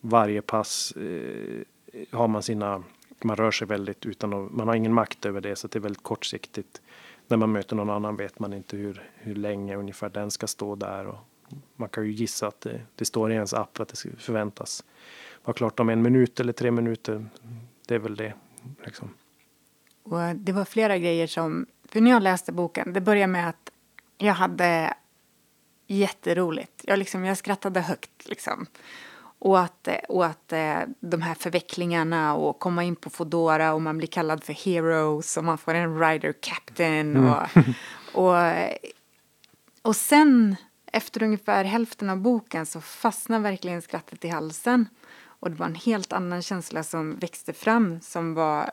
[0.01, 1.63] Varje pass eh,
[2.11, 2.83] har man sina,
[3.25, 5.81] man rör sig väldigt utan att, man har ingen makt över det så det är
[5.81, 6.81] väldigt kortsiktigt.
[7.31, 10.75] När man möter någon annan vet man inte hur, hur länge ungefär den ska stå
[10.75, 11.07] där.
[11.07, 11.19] Och
[11.77, 14.85] man kan ju gissa att det, det står i ens app att det förväntas
[15.45, 17.27] vara klart om en minut eller tre minuter.
[17.87, 18.35] Det är väl det.
[18.85, 19.15] Liksom.
[20.03, 23.49] Och eh, det var flera grejer som, för när jag läste boken, det började med
[23.49, 23.71] att
[24.19, 24.95] jag hade
[25.87, 26.85] jätteroligt.
[26.87, 28.67] Jag, liksom, jag skrattade högt liksom.
[29.41, 33.99] Och att, och att eh, de här förvecklingarna och komma in på Fodora och man
[33.99, 37.31] blir kallad för heroes och man får en rider captain mm.
[37.31, 37.47] och,
[38.13, 38.37] och,
[39.83, 40.57] och sen
[40.93, 44.87] efter ungefär hälften av boken så fastnar verkligen skrattet i halsen.
[45.23, 48.71] Och det var en helt annan känsla som växte fram som var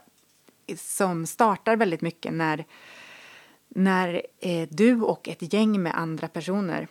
[0.76, 2.66] som startar väldigt mycket när,
[3.68, 6.88] när eh, du och ett gäng med andra personer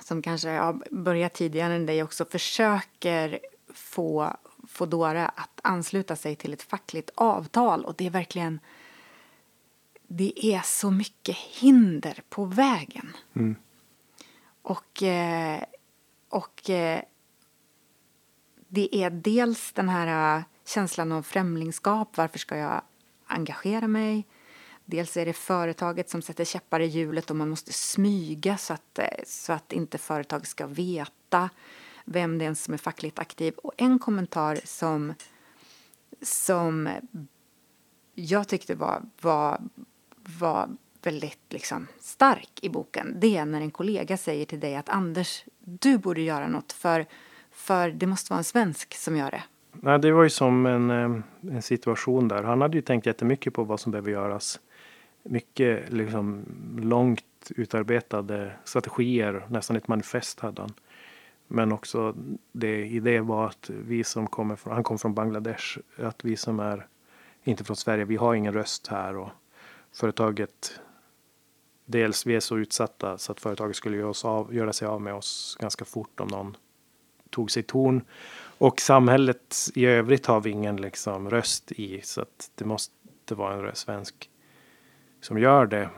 [0.00, 3.38] som kanske har börjat tidigare än dig också försöker
[3.74, 4.36] få
[4.68, 8.60] Fodora att ansluta sig till ett fackligt avtal och det är verkligen
[10.08, 13.16] det är så mycket hinder på vägen.
[13.34, 13.56] Mm.
[14.62, 15.62] Och, eh,
[16.28, 17.00] och eh,
[18.68, 22.16] det är dels den här känslan av främlingskap.
[22.16, 22.82] Varför ska jag
[23.26, 24.26] engagera mig?
[24.90, 28.98] Dels är det företaget som sätter käppar i hjulet och man måste smyga så att,
[28.98, 31.50] eh, så att inte företag ska veta
[32.04, 33.54] vem det är som är fackligt aktiv.
[33.54, 35.14] Och en kommentar som,
[36.22, 36.88] som
[38.14, 39.60] jag tyckte var, var,
[40.38, 40.68] var
[41.02, 45.44] väldigt liksom stark i boken det är när en kollega säger till dig att Anders,
[45.58, 47.06] du borde göra något för,
[47.50, 49.42] för det måste vara en svensk som gör det.
[49.72, 51.22] Nej, det var ju som en, eh,
[51.56, 52.42] en situation där.
[52.42, 54.60] Han hade ju tänkt jättemycket på vad som behöver göras
[55.28, 56.44] mycket liksom
[56.82, 60.72] långt utarbetade strategier, nästan ett manifest hade han.
[61.46, 62.14] Men också
[62.52, 66.36] det i det var att vi som kommer från, han kom från Bangladesh, att vi
[66.36, 66.86] som är
[67.44, 69.28] inte från Sverige, vi har ingen röst här och
[69.92, 70.80] företaget
[71.84, 75.00] dels vi är så utsatta så att företaget skulle göra, oss av, göra sig av
[75.00, 76.56] med oss ganska fort om någon
[77.30, 78.02] tog sig ton.
[78.58, 82.94] Och samhället i övrigt har vi ingen liksom röst i så att det måste
[83.34, 84.30] vara en svensk
[85.20, 85.90] som gör det.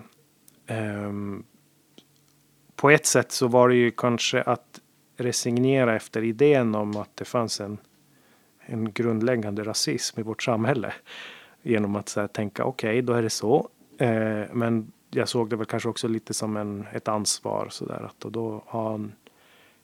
[0.68, 1.44] Um,
[2.76, 4.80] på ett sätt så var det ju kanske att
[5.16, 7.78] resignera efter idén om att det fanns en,
[8.60, 10.92] en grundläggande rasism i vårt samhälle.
[11.62, 13.68] Genom att så här, tänka okej, okay, då är det så.
[14.02, 18.02] Uh, men jag såg det väl kanske också lite som en, ett ansvar så där
[18.02, 19.12] att och då har han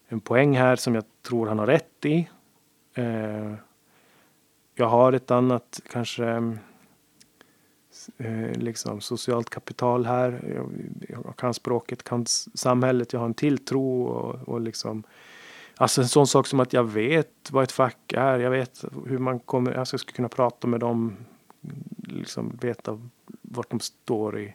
[0.08, 2.28] en poäng här som jag tror han har rätt i.
[2.98, 3.54] Uh,
[4.74, 6.56] jag har ett annat kanske
[8.18, 10.40] eh, liksom socialt kapital här.
[10.54, 10.72] Jag,
[11.24, 15.04] jag, kan språket, kan samhället, jag har en tilltro och, och liksom
[15.78, 18.38] Alltså en sån sak som att jag vet vad ett fack är.
[18.38, 21.16] Jag vet hur man kommer, alltså jag skulle kunna prata med dem,
[21.98, 23.00] liksom veta
[23.42, 24.54] vart de står i,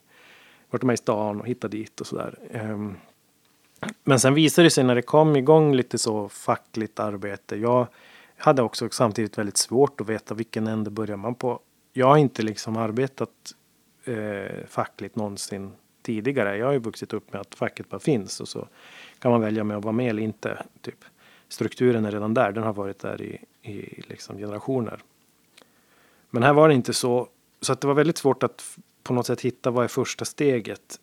[0.70, 2.40] vart de är i stan och hitta dit och sådär.
[2.54, 2.98] Um,
[4.04, 7.56] men sen visade det sig när det kom igång lite så fackligt arbete.
[7.56, 7.88] Jag
[8.38, 11.60] hade också samtidigt väldigt svårt att veta vilken ände börjar man på
[11.94, 13.56] jag har inte liksom arbetat
[14.06, 16.58] eh, fackligt någonsin tidigare.
[16.58, 18.68] Jag har ju vuxit upp med att facket bara finns och så
[19.20, 20.64] kan man välja med att vara med eller inte.
[20.82, 21.06] Typ.
[21.48, 25.00] Strukturen är redan där, den har varit där i, i liksom generationer.
[26.30, 27.28] Men här var det inte så,
[27.62, 31.00] så att det var väldigt svårt att på något sätt hitta vad är första steget.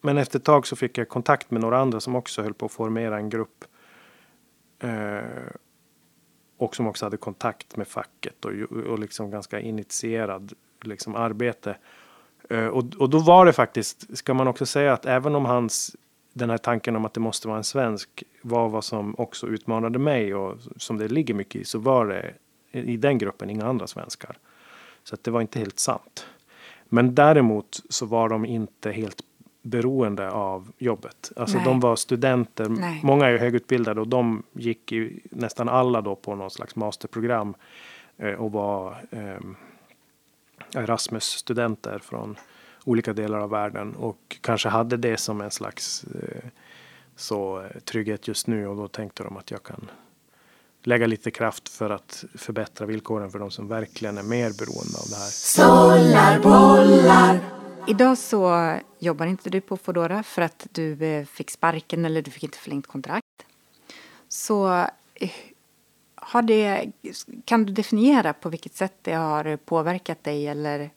[0.00, 2.66] Men efter ett tag så fick jag kontakt med några andra som också höll på
[2.66, 3.64] att formera en grupp.
[4.78, 5.20] Eh,
[6.60, 11.76] och som också hade kontakt med facket och, och liksom ganska initierad liksom arbete.
[12.50, 15.96] Eh, och, och då var det faktiskt, ska man också säga att även om hans
[16.32, 19.98] den här tanken om att det måste vara en svensk var vad som också utmanade
[19.98, 22.34] mig och som det ligger mycket i så var det
[22.72, 24.38] i den gruppen inga andra svenskar.
[25.04, 26.26] Så att det var inte helt sant.
[26.88, 29.22] Men däremot så var de inte helt
[29.62, 31.32] beroende av jobbet.
[31.36, 31.64] Alltså Nej.
[31.64, 33.00] de var studenter, Nej.
[33.04, 37.54] många är ju högutbildade och de gick ju nästan alla då på någon slags masterprogram
[38.16, 39.40] eh, och var eh,
[40.74, 42.36] Erasmus-studenter från
[42.84, 46.48] olika delar av världen och kanske hade det som en slags eh,
[47.16, 49.90] så eh, trygghet just nu och då tänkte de att jag kan
[50.82, 55.08] lägga lite kraft för att förbättra villkoren för de som verkligen är mer beroende av
[55.10, 55.30] det här.
[57.86, 62.30] Idag så jobbar inte du på Foodora för att du eh, fick sparken eller du
[62.30, 63.26] fick inte förlängt kontrakt.
[64.28, 64.68] Så
[65.14, 65.30] eh,
[66.14, 66.92] har det,
[67.44, 70.90] kan du definiera på vilket sätt det har påverkat dig eller?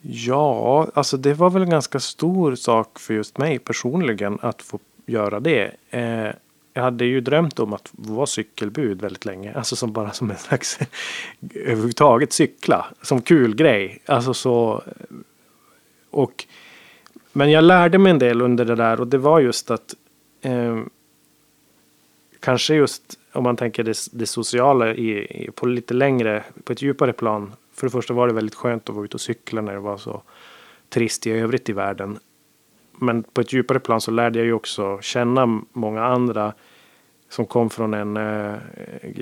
[0.00, 4.78] Ja, alltså det var väl en ganska stor sak för just mig personligen att få
[5.06, 5.74] göra det.
[5.90, 6.32] Eh,
[6.72, 10.36] jag hade ju drömt om att vara cykelbud väldigt länge, alltså som bara som en
[10.36, 10.78] slags
[11.54, 13.98] överhuvudtaget cykla som kul grej.
[14.06, 14.82] Alltså så.
[16.18, 16.46] Och
[17.32, 19.94] men jag lärde mig en del under det där och det var just att
[20.40, 20.80] eh,
[22.40, 26.82] kanske just om man tänker det, det sociala i, i, på lite längre, på ett
[26.82, 27.52] djupare plan.
[27.74, 29.96] För det första var det väldigt skönt att vara ute och cykla när det var
[29.96, 30.22] så
[30.88, 32.18] trist i övrigt i världen.
[32.92, 36.52] Men på ett djupare plan så lärde jag ju också känna många andra
[37.28, 38.54] som kom från en, eh,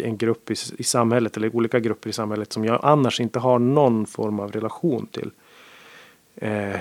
[0.05, 3.59] en grupp i, i samhället eller olika grupper i samhället som jag annars inte har
[3.59, 5.31] någon form av relation till.
[6.37, 6.81] Eh,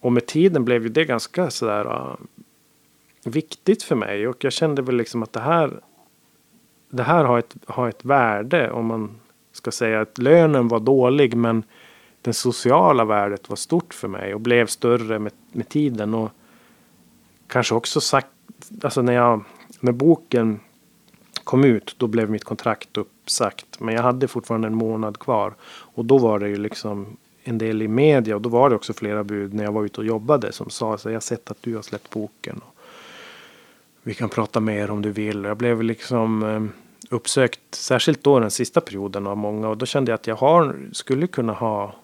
[0.00, 2.16] och med tiden blev ju det ganska sådär uh,
[3.24, 5.80] viktigt för mig och jag kände väl liksom att det här
[6.88, 9.20] det här har ett, har ett värde om man
[9.52, 11.64] ska säga att lönen var dålig men
[12.22, 16.14] det sociala värdet var stort för mig och blev större med, med tiden.
[16.14, 16.30] Och
[17.46, 18.26] kanske också sagt,
[18.82, 19.44] alltså när, jag,
[19.80, 20.60] när boken
[21.44, 23.80] kom ut då blev mitt kontrakt uppsagt.
[23.80, 25.54] Men jag hade fortfarande en månad kvar.
[25.68, 27.16] Och då var det ju liksom
[27.48, 30.00] en del i media och då var det också flera bud när jag var ute
[30.00, 32.60] och jobbade som sa så jag har sett att du har släppt boken.
[32.64, 32.76] Och
[34.02, 35.44] vi kan prata mer om du vill.
[35.44, 36.64] Jag blev liksom eh,
[37.14, 40.76] uppsökt, särskilt då den sista perioden av många och då kände jag att jag har,
[40.92, 41.94] skulle kunna ha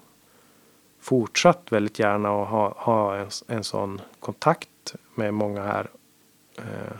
[1.00, 5.90] fortsatt väldigt gärna och ha, ha en, en sån kontakt med många här.
[6.59, 6.96] Eh,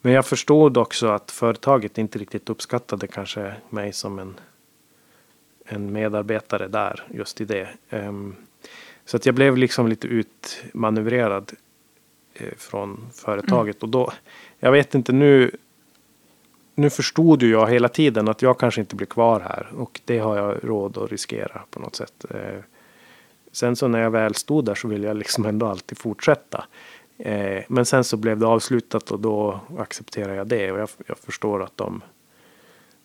[0.00, 4.34] men jag förstod också att företaget inte riktigt uppskattade kanske mig som en,
[5.64, 7.68] en medarbetare där just i det.
[7.90, 8.36] Um,
[9.04, 11.52] så att jag blev liksom lite utmanövrerad
[12.34, 13.80] eh, från företaget mm.
[13.80, 14.12] och då,
[14.58, 15.50] jag vet inte nu.
[16.74, 20.18] Nu förstod ju jag hela tiden att jag kanske inte blir kvar här och det
[20.18, 22.24] har jag råd att riskera på något sätt.
[22.30, 22.60] Eh,
[23.52, 26.64] sen så när jag väl stod där så ville jag liksom ändå alltid fortsätta.
[27.18, 31.18] Eh, men sen så blev det avslutat och då accepterar jag det och jag, jag
[31.18, 32.02] förstår att de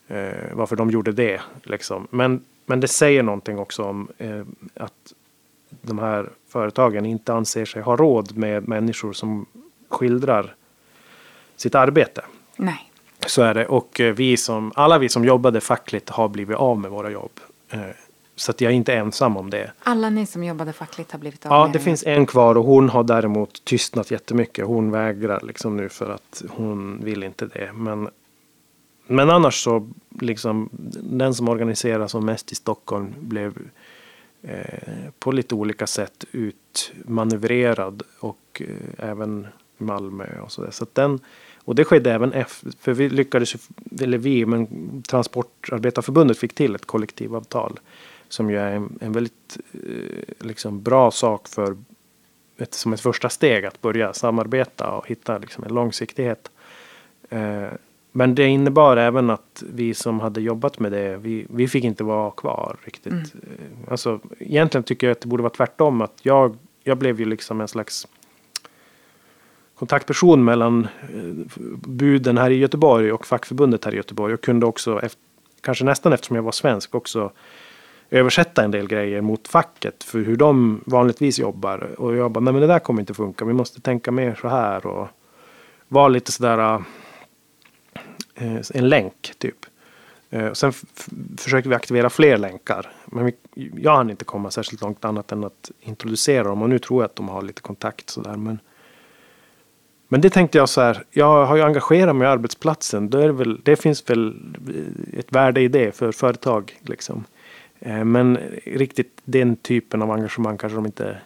[0.08, 1.42] eh, varför de gjorde det.
[1.64, 2.08] Liksom.
[2.10, 4.42] Men, men det säger någonting också om eh,
[4.76, 5.14] att
[5.82, 9.46] de här företagen inte anser sig ha råd med människor som
[9.90, 10.56] skildrar
[11.56, 12.22] sitt arbete.
[12.56, 12.92] Nej.
[13.28, 13.66] Så är det.
[13.66, 17.32] Och eh, vi som, alla vi som jobbade fackligt har blivit av med våra jobb.
[17.70, 17.80] Eh,
[18.36, 19.72] så att jag är inte ensam om det.
[19.84, 21.84] Alla ni som jobbade fackligt har blivit av Ja, med det er.
[21.84, 24.66] finns en kvar och hon har däremot tystnat jättemycket.
[24.66, 27.72] Hon vägrar liksom nu för att hon vill inte det.
[27.74, 28.10] Men,
[29.08, 29.90] men annars så
[30.22, 30.70] liksom
[31.02, 33.58] den som organiserar som mest i Stockholm blev
[34.42, 40.72] eh, på lite olika sätt utmanövrerad och eh, även Malmö och så där.
[40.72, 41.20] Så att den,
[41.64, 43.56] och det skedde även efter, för vi lyckades,
[44.02, 44.68] eller vi, men
[45.02, 47.80] Transportarbetarförbundet fick till ett kollektivavtal
[48.30, 51.78] som ju är en, en väldigt eh, liksom bra sak för
[52.58, 56.52] ett, som ett första steg att börja samarbeta och hitta liksom en långsiktighet.
[57.30, 57.68] Eh,
[58.12, 62.04] men det innebar även att vi som hade jobbat med det, vi, vi fick inte
[62.04, 63.14] vara kvar riktigt.
[63.14, 63.26] Mm.
[63.26, 66.02] Eh, Alltså, egentligen tycker jag att det borde vara tvärtom.
[66.02, 68.08] Att jag, jag blev ju liksom en slags
[69.76, 74.34] kontaktperson mellan eh, buden här i Göteborg och fackförbundet här i Göteborg.
[74.34, 75.22] Och kunde också, efter,
[75.62, 77.32] kanske nästan eftersom jag var svensk, också
[78.10, 82.00] översätta en del grejer mot facket för hur de vanligtvis jobbar.
[82.00, 84.48] Och jag bara, nej men det där kommer inte funka, vi måste tänka mer så
[84.48, 85.08] här och
[85.88, 86.82] vara lite sådär eh,
[88.36, 89.66] Eh, en länk typ.
[90.30, 90.74] Eh, sen
[91.38, 92.92] försökte vi aktivera fler länkar.
[93.06, 93.36] Men vi,
[93.76, 97.10] jag hann inte komma särskilt långt annat än att introducera dem och nu tror jag
[97.10, 98.36] att de har lite kontakt sådär.
[98.36, 98.60] Men,
[100.08, 103.10] men det tänkte jag så här, jag har ju engagerat mig i arbetsplatsen.
[103.10, 104.36] Då är det, väl, det finns väl
[105.14, 106.80] ett värde i det för företag.
[106.82, 107.24] Liksom.
[107.80, 111.18] Eh, men riktigt den typen av engagemang kanske de inte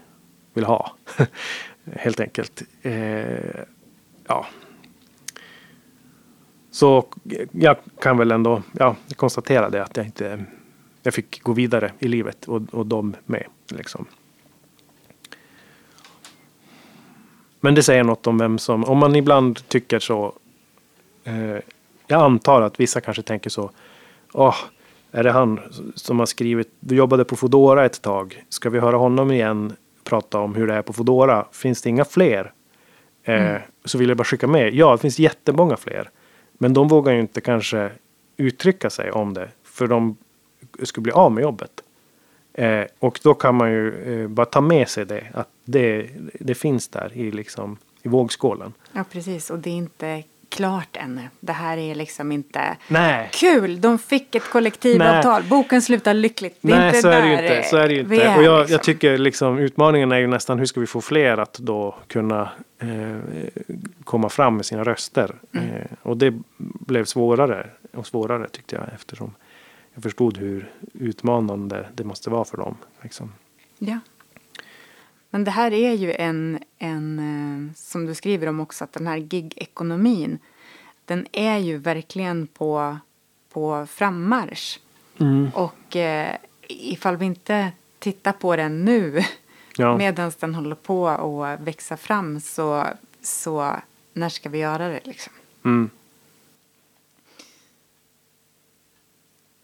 [0.53, 0.91] vill ha.
[1.95, 2.63] Helt enkelt.
[4.27, 4.47] Ja.
[6.71, 7.05] Så
[7.51, 10.45] jag kan väl ändå ja, konstatera det att jag inte
[11.03, 13.45] jag fick gå vidare i livet och, och de med.
[13.69, 14.05] Liksom.
[17.59, 20.33] Men det säger något om vem som, om man ibland tycker så.
[21.23, 21.57] Eh,
[22.07, 23.71] jag antar att vissa kanske tänker så.
[24.33, 24.55] Åh,
[25.11, 25.59] är det han
[25.95, 28.43] som har skrivit, du jobbade på Fodora ett tag.
[28.49, 31.45] Ska vi höra honom igen prata om hur det är på Fodora?
[31.51, 32.53] Finns det inga fler?
[33.23, 33.61] Eh, mm.
[33.85, 34.73] Så vill jag bara skicka med.
[34.73, 36.09] Ja, det finns jättemånga fler.
[36.61, 37.91] Men de vågar ju inte kanske
[38.37, 39.49] uttrycka sig om det.
[39.63, 40.17] För de
[40.83, 41.71] skulle bli av med jobbet.
[42.53, 45.23] Eh, och då kan man ju eh, bara ta med sig det.
[45.33, 46.09] Att det,
[46.39, 48.73] det finns där i, liksom, i vågskålen.
[48.91, 49.49] Ja, precis.
[49.49, 51.21] Och det är inte klart ännu.
[51.39, 53.29] Det här är liksom inte Nej.
[53.33, 53.81] kul.
[53.81, 55.41] De fick ett kollektivavtal.
[55.41, 55.49] Nej.
[55.49, 56.57] Boken slutar lyckligt.
[56.61, 57.63] Det är Nej, inte så är det ju inte.
[57.69, 58.23] Så är det ju inte.
[58.23, 58.73] Är, och jag, liksom.
[58.73, 62.49] jag, tycker liksom utmaningen är ju nästan hur ska vi få fler att då kunna
[62.79, 63.17] eh,
[64.03, 65.35] komma fram med sina röster.
[65.53, 65.87] Mm.
[66.01, 69.35] Och det blev svårare och svårare tyckte jag eftersom
[69.93, 72.77] jag förstod hur utmanande det måste vara för dem.
[73.01, 73.33] Liksom.
[73.77, 73.99] Ja.
[75.29, 79.07] Men det här är ju en, en, eh, som du skriver om också, att den
[79.07, 80.39] här gig-ekonomin,
[81.05, 82.97] den är ju verkligen på,
[83.53, 84.79] på frammarsch.
[85.17, 85.51] Mm.
[85.53, 86.35] Och eh,
[86.67, 89.21] ifall vi inte tittar på den nu,
[89.77, 89.97] ja.
[89.97, 92.87] medan den håller på att växa fram, så,
[93.21, 93.75] så
[94.13, 95.33] när ska vi göra det liksom?
[95.63, 95.89] Mm.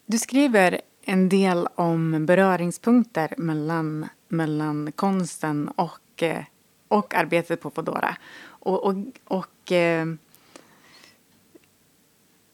[0.06, 6.44] Du skriver en del om beröringspunkter mellan, mellan konsten och, eh,
[6.88, 8.18] och arbetet på Fodora.
[8.46, 10.06] Och, och, och eh,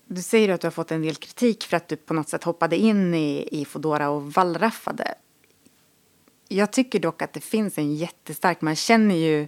[0.05, 2.43] du säger att du har fått en del kritik för att du på något sätt
[2.43, 5.15] hoppade in i, i Fodora och wallraffade.
[6.47, 9.47] Jag tycker dock att det finns en jättestark, man känner ju,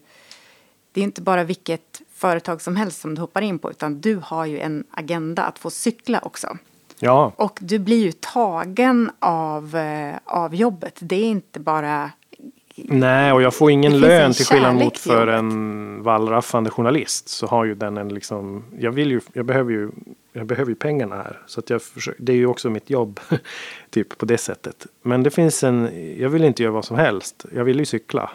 [0.95, 4.15] det är inte bara vilket företag som helst som du hoppar in på utan du
[4.23, 6.57] har ju en agenda att få cykla också.
[6.99, 7.31] Ja.
[7.35, 10.97] Och du blir ju tagen av, eh, av jobbet.
[10.99, 12.11] Det är inte bara
[12.75, 17.29] Nej, och jag får ingen lön till skillnad mot för en wallraffande journalist.
[17.29, 19.91] Så har ju den en liksom, jag vill ju, jag behöver ju,
[20.33, 21.41] jag behöver ju pengarna här.
[21.47, 23.19] Så att jag försöker, det är ju också mitt jobb,
[23.89, 24.87] typ på det sättet.
[25.01, 25.89] Men det finns en,
[26.19, 27.45] jag vill inte göra vad som helst.
[27.53, 28.31] Jag vill ju cykla.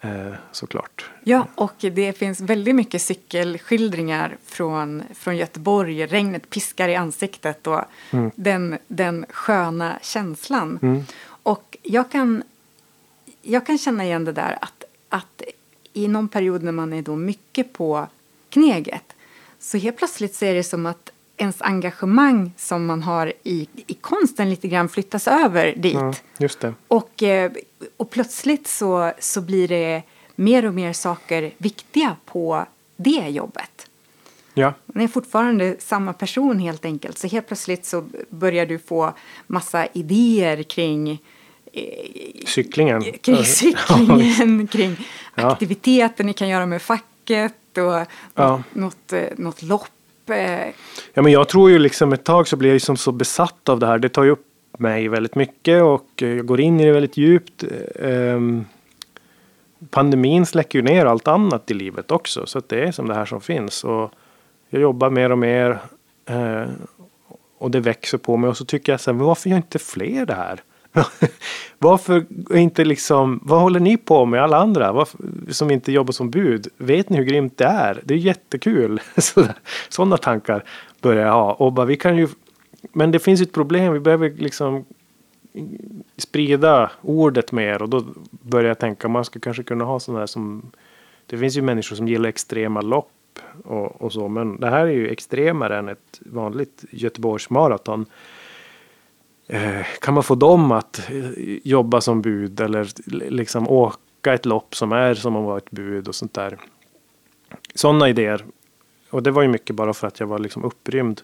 [0.00, 1.10] Eh, såklart.
[1.24, 6.06] Ja, och det finns väldigt mycket cykelskildringar från, från Göteborg.
[6.06, 7.80] Regnet piskar i ansiktet och
[8.10, 8.30] mm.
[8.34, 10.78] den, den sköna känslan.
[10.82, 11.04] Mm.
[11.26, 12.42] Och jag kan,
[13.42, 15.42] jag kan känna igen det där att, att
[15.92, 18.06] i någon period när man är då mycket på
[18.48, 19.12] kneget
[19.58, 23.94] så helt plötsligt så är det som att ens engagemang som man har i, i
[23.94, 25.94] konsten lite grann flyttas över dit.
[25.94, 26.74] Ja, just det.
[26.88, 27.52] Och, eh,
[27.96, 30.02] och plötsligt så, så blir det
[30.34, 32.66] mer och mer saker viktiga på
[32.96, 33.88] det jobbet.
[34.54, 34.74] Ja.
[34.86, 37.18] Man är fortfarande samma person helt enkelt.
[37.18, 39.14] Så helt plötsligt så börjar du få
[39.46, 41.10] massa idéer kring
[41.72, 41.82] eh,
[42.46, 43.02] Cyklingen.
[43.02, 44.96] Kring cyklingen, kring
[45.34, 48.62] aktiviteter ni kan göra med facket och ja.
[48.72, 49.95] något, eh, något lopp
[50.30, 50.66] Eh,
[51.14, 53.78] ja, men jag tror ju liksom ett tag så blir jag liksom så besatt av
[53.78, 53.98] det här.
[53.98, 54.46] Det tar ju upp
[54.78, 57.64] mig väldigt mycket och eh, jag går in i det väldigt djupt.
[58.02, 58.64] Ehm,
[59.90, 62.46] pandemin släcker ju ner allt annat i livet också.
[62.46, 63.84] Så att det är som det här som finns.
[63.84, 64.10] Och
[64.70, 65.78] jag jobbar mer och mer.
[66.26, 66.64] Eh,
[67.58, 68.50] och det växer på mig.
[68.50, 70.62] Och så tycker jag sen, varför gör inte fler det här?
[71.78, 72.26] Varför
[72.56, 75.18] inte liksom, vad håller ni på med alla andra Varför,
[75.48, 76.68] som inte jobbar som bud?
[76.76, 78.00] Vet ni hur grymt det är?
[78.04, 79.00] Det är jättekul.
[79.88, 80.64] Sådana tankar
[81.00, 81.52] börjar jag ha.
[81.52, 82.28] Och bara, vi kan ju,
[82.92, 83.92] men det finns ett problem.
[83.92, 84.84] Vi behöver liksom
[86.16, 90.26] sprida ordet mer och då börjar jag tänka man skulle kanske kunna ha sådana här
[90.26, 90.70] som
[91.26, 94.92] det finns ju människor som gillar extrema lopp och, och så men det här är
[94.92, 98.06] ju extremare än ett vanligt Göteborgsmaraton.
[99.46, 101.30] Eh, kan man få dem att eh,
[101.64, 102.88] jobba som bud eller
[103.30, 106.58] liksom åka ett lopp som är som att vara ett bud och sånt där.
[107.74, 108.44] Sådana idéer.
[109.10, 111.22] Och det var ju mycket bara för att jag var liksom upprymd.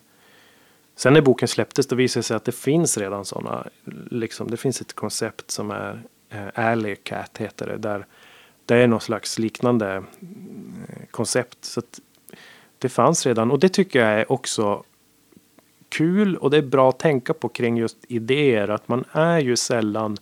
[0.96, 3.66] Sen när boken släpptes då visade det sig att det finns redan sådana.
[4.10, 7.76] Liksom, det finns ett koncept som är eh, Alley Cat heter det.
[7.76, 8.06] Där
[8.66, 11.64] det är något slags liknande eh, koncept.
[11.64, 11.82] Så
[12.78, 14.84] det fanns redan och det tycker jag är också
[15.92, 18.68] kul och det är bra att tänka på kring just idéer.
[18.68, 20.16] Att man är ju sällan,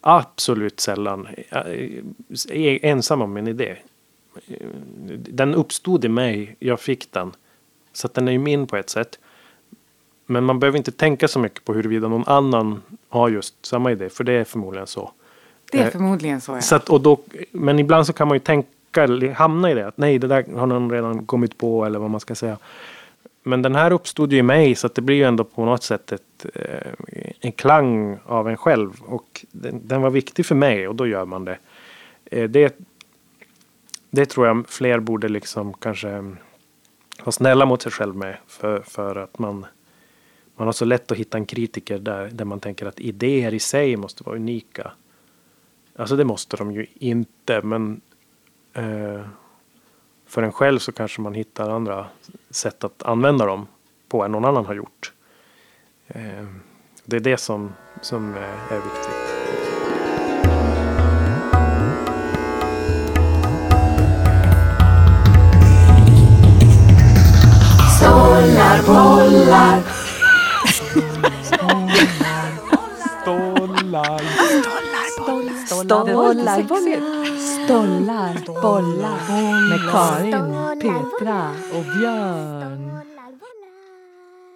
[0.00, 3.76] absolut sällan, eh, ensam om en idé.
[5.18, 7.32] Den uppstod i mig, jag fick den.
[7.92, 9.18] Så att den är ju min på ett sätt.
[10.26, 14.08] Men man behöver inte tänka så mycket på huruvida någon annan har just samma idé,
[14.08, 15.10] för det är förmodligen så.
[15.72, 16.60] Det är eh, förmodligen så, ja.
[16.60, 17.18] Så att, och då,
[17.52, 18.68] men ibland så kan man ju tänka,
[19.34, 22.20] hamna i det, att nej, det där har någon redan kommit på, eller vad man
[22.20, 22.58] ska säga.
[23.46, 25.82] Men den här uppstod ju i mig så att det blir ju ändå på något
[25.82, 26.92] sätt ett, eh,
[27.40, 28.90] en klang av en själv.
[29.00, 31.58] Och den, den, var viktig för mig och då gör man det.
[32.24, 32.78] Eh, det
[34.10, 36.20] det tror jag fler borde liksom kanske
[37.18, 38.36] vara snälla mot sig själv med.
[38.46, 39.66] För, för att man,
[40.56, 43.58] man har så lätt att hitta en kritiker där, där man tänker att idéer i
[43.58, 44.92] sig måste vara unika.
[45.96, 48.00] Alltså det måste de ju inte, men
[48.72, 49.20] eh,
[50.26, 52.06] för en själv så kanske man hittar andra
[52.50, 53.66] sätt att använda dem
[54.08, 55.12] på än någon annan har gjort.
[56.06, 56.46] Eh,
[57.04, 58.34] det är det som, som
[58.70, 59.36] är viktigt.
[67.98, 69.82] Stålar, bollar.
[71.42, 71.82] Stålar.
[75.66, 77.35] Stålar, bollar, Stålar,
[77.68, 78.34] bollar.
[79.68, 83.15] Med Karin, Petra och Björn.